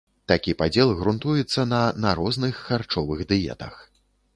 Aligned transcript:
Такі 0.31 0.53
падзел 0.61 0.93
грунтуецца 1.01 1.67
на 1.75 1.85
на 2.07 2.17
розных 2.23 2.67
харчовых 2.67 3.19
дыетах. 3.35 3.73